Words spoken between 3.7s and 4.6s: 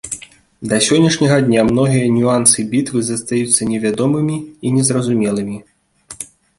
невядомымі